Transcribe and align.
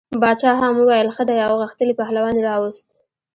باچا 0.21 0.51
هم 0.61 0.73
وویل 0.77 1.09
ښه 1.15 1.23
دی 1.29 1.37
او 1.47 1.53
غښتلی 1.63 1.93
پهلوان 2.01 2.35
یې 2.37 2.43
راووست. 2.47 2.87